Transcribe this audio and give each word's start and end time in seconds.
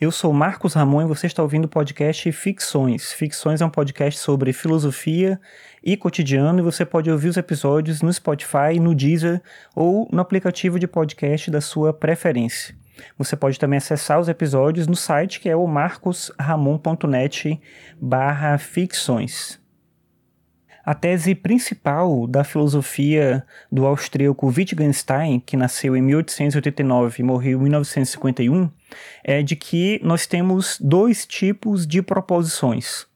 Eu 0.00 0.10
sou 0.10 0.32
Marcos 0.32 0.74
Ramon 0.74 1.02
e 1.02 1.06
você 1.06 1.28
está 1.28 1.40
ouvindo 1.40 1.66
o 1.66 1.68
podcast 1.68 2.30
Ficções. 2.32 3.12
Ficções 3.12 3.60
é 3.60 3.64
um 3.64 3.70
podcast 3.70 4.18
sobre 4.18 4.52
filosofia 4.52 5.40
e 5.84 5.96
cotidiano 5.96 6.58
e 6.58 6.62
você 6.62 6.84
pode 6.84 7.08
ouvir 7.08 7.28
os 7.28 7.36
episódios 7.36 8.02
no 8.02 8.12
Spotify, 8.12 8.80
no 8.80 8.92
Deezer 8.92 9.40
ou 9.72 10.08
no 10.10 10.20
aplicativo 10.20 10.80
de 10.80 10.88
podcast 10.88 11.48
da 11.48 11.60
sua 11.60 11.92
preferência. 11.92 12.74
Você 13.16 13.36
pode 13.36 13.56
também 13.56 13.76
acessar 13.76 14.18
os 14.18 14.28
episódios 14.28 14.88
no 14.88 14.96
site 14.96 15.38
que 15.38 15.48
é 15.48 15.54
o 15.54 15.64
marcosramon.net 15.64 17.60
barra 18.00 18.58
ficções. 18.58 19.63
A 20.84 20.94
tese 20.94 21.34
principal 21.34 22.26
da 22.26 22.44
filosofia 22.44 23.42
do 23.72 23.86
austríaco 23.86 24.48
Wittgenstein, 24.48 25.40
que 25.40 25.56
nasceu 25.56 25.96
em 25.96 26.02
1889 26.02 27.20
e 27.20 27.22
morreu 27.22 27.58
em 27.58 27.62
1951, 27.62 28.70
é 29.22 29.42
de 29.42 29.56
que 29.56 29.98
nós 30.04 30.26
temos 30.26 30.78
dois 30.78 31.24
tipos 31.24 31.86
de 31.86 32.02
proposições. 32.02 33.06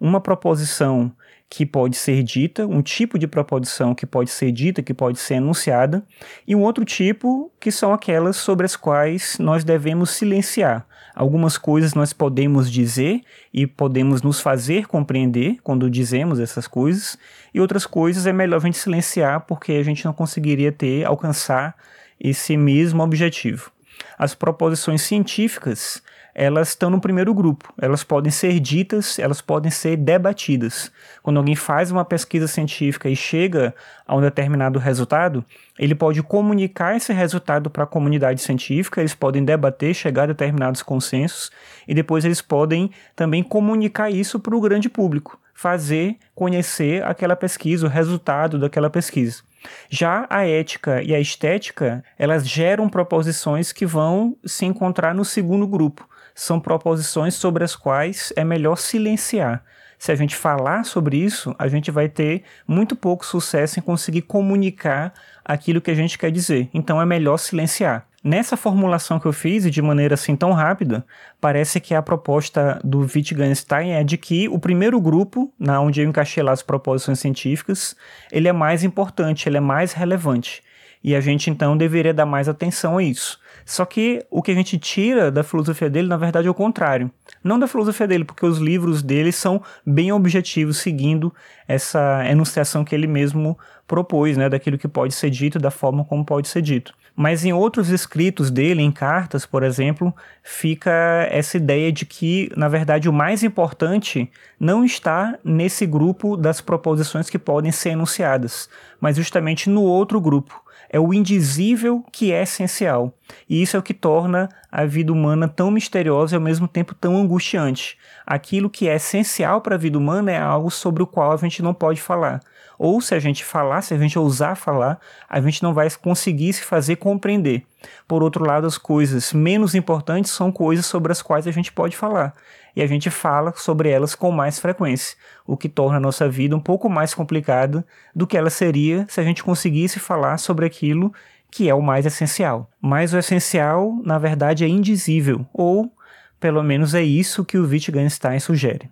Uma 0.00 0.20
proposição 0.20 1.12
que 1.48 1.64
pode 1.64 1.96
ser 1.96 2.22
dita, 2.22 2.66
um 2.66 2.82
tipo 2.82 3.18
de 3.18 3.28
proposição 3.28 3.94
que 3.94 4.04
pode 4.04 4.30
ser 4.30 4.50
dita, 4.50 4.82
que 4.82 4.92
pode 4.92 5.20
ser 5.20 5.34
enunciada, 5.34 6.04
e 6.46 6.56
um 6.56 6.62
outro 6.62 6.84
tipo 6.84 7.52
que 7.60 7.70
são 7.70 7.92
aquelas 7.92 8.36
sobre 8.36 8.66
as 8.66 8.74
quais 8.74 9.38
nós 9.38 9.62
devemos 9.62 10.10
silenciar. 10.10 10.84
Algumas 11.14 11.56
coisas 11.56 11.94
nós 11.94 12.12
podemos 12.12 12.68
dizer 12.68 13.20
e 13.52 13.68
podemos 13.68 14.20
nos 14.20 14.40
fazer 14.40 14.88
compreender 14.88 15.58
quando 15.62 15.88
dizemos 15.88 16.40
essas 16.40 16.66
coisas, 16.66 17.16
e 17.52 17.60
outras 17.60 17.86
coisas 17.86 18.26
é 18.26 18.32
melhor 18.32 18.56
a 18.56 18.66
gente 18.66 18.78
silenciar 18.78 19.42
porque 19.42 19.72
a 19.72 19.82
gente 19.84 20.04
não 20.04 20.12
conseguiria 20.12 20.72
ter, 20.72 21.04
alcançar 21.04 21.76
esse 22.18 22.56
mesmo 22.56 23.00
objetivo. 23.00 23.73
As 24.18 24.34
proposições 24.34 25.02
científicas, 25.02 26.02
elas 26.34 26.70
estão 26.70 26.90
no 26.90 27.00
primeiro 27.00 27.32
grupo. 27.32 27.72
Elas 27.80 28.02
podem 28.02 28.30
ser 28.30 28.58
ditas, 28.58 29.18
elas 29.18 29.40
podem 29.40 29.70
ser 29.70 29.96
debatidas. 29.96 30.90
Quando 31.22 31.36
alguém 31.36 31.54
faz 31.54 31.90
uma 31.90 32.04
pesquisa 32.04 32.48
científica 32.48 33.08
e 33.08 33.14
chega 33.14 33.74
a 34.06 34.16
um 34.16 34.20
determinado 34.20 34.78
resultado, 34.78 35.44
ele 35.78 35.94
pode 35.94 36.22
comunicar 36.22 36.96
esse 36.96 37.12
resultado 37.12 37.70
para 37.70 37.84
a 37.84 37.86
comunidade 37.86 38.40
científica, 38.40 39.00
eles 39.00 39.14
podem 39.14 39.44
debater, 39.44 39.94
chegar 39.94 40.24
a 40.24 40.26
determinados 40.26 40.82
consensos 40.82 41.50
e 41.86 41.94
depois 41.94 42.24
eles 42.24 42.40
podem 42.40 42.90
também 43.14 43.42
comunicar 43.42 44.10
isso 44.10 44.40
para 44.40 44.56
o 44.56 44.60
grande 44.60 44.88
público, 44.88 45.38
fazer 45.54 46.16
conhecer 46.34 47.02
aquela 47.04 47.36
pesquisa, 47.36 47.86
o 47.86 47.90
resultado 47.90 48.58
daquela 48.58 48.90
pesquisa. 48.90 49.42
Já 49.88 50.26
a 50.28 50.46
ética 50.46 51.02
e 51.02 51.14
a 51.14 51.20
estética, 51.20 52.04
elas 52.18 52.46
geram 52.46 52.88
proposições 52.88 53.72
que 53.72 53.86
vão 53.86 54.36
se 54.44 54.66
encontrar 54.66 55.14
no 55.14 55.24
segundo 55.24 55.66
grupo. 55.66 56.06
São 56.34 56.60
proposições 56.60 57.34
sobre 57.34 57.64
as 57.64 57.76
quais 57.76 58.32
é 58.36 58.44
melhor 58.44 58.76
silenciar. 58.76 59.64
Se 59.98 60.12
a 60.12 60.14
gente 60.14 60.36
falar 60.36 60.84
sobre 60.84 61.16
isso, 61.16 61.54
a 61.58 61.68
gente 61.68 61.90
vai 61.90 62.08
ter 62.08 62.42
muito 62.66 62.94
pouco 62.94 63.24
sucesso 63.24 63.78
em 63.78 63.82
conseguir 63.82 64.22
comunicar 64.22 65.14
aquilo 65.44 65.80
que 65.80 65.90
a 65.90 65.94
gente 65.94 66.18
quer 66.18 66.30
dizer. 66.30 66.68
Então 66.74 67.00
é 67.00 67.06
melhor 67.06 67.38
silenciar. 67.38 68.06
Nessa 68.26 68.56
formulação 68.56 69.20
que 69.20 69.26
eu 69.26 69.34
fiz, 69.34 69.66
e 69.66 69.70
de 69.70 69.82
maneira 69.82 70.14
assim 70.14 70.34
tão 70.34 70.52
rápida, 70.52 71.04
parece 71.38 71.78
que 71.78 71.94
a 71.94 72.00
proposta 72.00 72.80
do 72.82 73.00
Wittgenstein 73.00 73.90
é 73.90 74.02
de 74.02 74.16
que 74.16 74.48
o 74.48 74.58
primeiro 74.58 74.98
grupo, 74.98 75.52
na 75.58 75.78
onde 75.78 76.00
eu 76.00 76.08
encaixei 76.08 76.42
lá 76.42 76.52
as 76.52 76.62
proposições 76.62 77.20
científicas, 77.20 77.94
ele 78.32 78.48
é 78.48 78.52
mais 78.52 78.82
importante, 78.82 79.46
ele 79.46 79.58
é 79.58 79.60
mais 79.60 79.92
relevante. 79.92 80.62
E 81.02 81.14
a 81.14 81.20
gente 81.20 81.50
então 81.50 81.76
deveria 81.76 82.14
dar 82.14 82.24
mais 82.24 82.48
atenção 82.48 82.96
a 82.96 83.02
isso. 83.02 83.38
Só 83.66 83.84
que 83.84 84.24
o 84.30 84.40
que 84.40 84.52
a 84.52 84.54
gente 84.54 84.78
tira 84.78 85.30
da 85.30 85.42
filosofia 85.42 85.90
dele, 85.90 86.08
na 86.08 86.16
verdade, 86.16 86.48
é 86.48 86.50
o 86.50 86.54
contrário. 86.54 87.10
Não 87.44 87.58
da 87.58 87.68
filosofia 87.68 88.08
dele, 88.08 88.24
porque 88.24 88.46
os 88.46 88.56
livros 88.56 89.02
dele 89.02 89.30
são 89.30 89.62
bem 89.86 90.10
objetivos, 90.10 90.78
seguindo 90.78 91.32
essa 91.68 92.24
enunciação 92.26 92.84
que 92.84 92.94
ele 92.94 93.06
mesmo 93.06 93.58
propôs, 93.86 94.38
né, 94.38 94.48
daquilo 94.48 94.78
que 94.78 94.88
pode 94.88 95.14
ser 95.14 95.28
dito, 95.28 95.58
da 95.58 95.70
forma 95.70 96.04
como 96.06 96.24
pode 96.24 96.48
ser 96.48 96.62
dito. 96.62 96.94
Mas 97.14 97.44
em 97.44 97.52
outros 97.52 97.90
escritos 97.90 98.50
dele, 98.50 98.82
em 98.82 98.90
cartas, 98.90 99.46
por 99.46 99.62
exemplo, 99.62 100.12
fica 100.42 100.90
essa 101.30 101.56
ideia 101.56 101.92
de 101.92 102.04
que, 102.04 102.50
na 102.56 102.68
verdade, 102.68 103.08
o 103.08 103.12
mais 103.12 103.44
importante 103.44 104.28
não 104.58 104.84
está 104.84 105.38
nesse 105.44 105.86
grupo 105.86 106.36
das 106.36 106.60
proposições 106.60 107.30
que 107.30 107.38
podem 107.38 107.70
ser 107.70 107.90
enunciadas, 107.90 108.68
mas 109.00 109.16
justamente 109.16 109.70
no 109.70 109.82
outro 109.82 110.20
grupo. 110.20 110.63
É 110.88 110.98
o 111.00 111.12
indizível 111.12 112.04
que 112.12 112.32
é 112.32 112.42
essencial. 112.42 113.12
E 113.48 113.62
isso 113.62 113.76
é 113.76 113.80
o 113.80 113.82
que 113.82 113.94
torna 113.94 114.48
a 114.70 114.84
vida 114.84 115.12
humana 115.12 115.48
tão 115.48 115.70
misteriosa 115.70 116.34
e 116.34 116.36
ao 116.36 116.42
mesmo 116.42 116.68
tempo 116.68 116.94
tão 116.94 117.16
angustiante. 117.16 117.98
Aquilo 118.26 118.70
que 118.70 118.88
é 118.88 118.96
essencial 118.96 119.60
para 119.60 119.74
a 119.74 119.78
vida 119.78 119.98
humana 119.98 120.30
é 120.30 120.38
algo 120.38 120.70
sobre 120.70 121.02
o 121.02 121.06
qual 121.06 121.32
a 121.32 121.36
gente 121.36 121.62
não 121.62 121.74
pode 121.74 122.00
falar. 122.00 122.40
Ou 122.78 123.00
se 123.00 123.14
a 123.14 123.20
gente 123.20 123.44
falar, 123.44 123.82
se 123.82 123.94
a 123.94 123.98
gente 123.98 124.18
ousar 124.18 124.56
falar, 124.56 124.98
a 125.28 125.40
gente 125.40 125.62
não 125.62 125.72
vai 125.72 125.88
conseguir 125.90 126.52
se 126.52 126.62
fazer 126.62 126.96
compreender. 126.96 127.64
Por 128.08 128.22
outro 128.22 128.44
lado, 128.44 128.66
as 128.66 128.78
coisas 128.78 129.32
menos 129.32 129.74
importantes 129.74 130.32
são 130.32 130.50
coisas 130.50 130.86
sobre 130.86 131.12
as 131.12 131.22
quais 131.22 131.46
a 131.46 131.50
gente 131.50 131.72
pode 131.72 131.96
falar. 131.96 132.34
E 132.76 132.82
a 132.82 132.86
gente 132.86 133.10
fala 133.10 133.52
sobre 133.56 133.88
elas 133.88 134.14
com 134.14 134.30
mais 134.30 134.58
frequência, 134.58 135.16
o 135.46 135.56
que 135.56 135.68
torna 135.68 135.98
a 135.98 136.00
nossa 136.00 136.28
vida 136.28 136.56
um 136.56 136.60
pouco 136.60 136.88
mais 136.88 137.14
complicada 137.14 137.86
do 138.14 138.26
que 138.26 138.36
ela 138.36 138.50
seria 138.50 139.06
se 139.08 139.20
a 139.20 139.24
gente 139.24 139.44
conseguisse 139.44 140.00
falar 140.00 140.38
sobre 140.38 140.66
aquilo 140.66 141.12
que 141.50 141.68
é 141.68 141.74
o 141.74 141.80
mais 141.80 142.04
essencial. 142.04 142.68
Mas 142.80 143.14
o 143.14 143.18
essencial, 143.18 144.00
na 144.04 144.18
verdade, 144.18 144.64
é 144.64 144.68
indizível, 144.68 145.46
ou 145.52 145.92
pelo 146.40 146.62
menos 146.62 146.94
é 146.94 147.02
isso 147.02 147.44
que 147.44 147.56
o 147.56 147.66
Wittgenstein 147.66 148.40
sugere. 148.40 148.90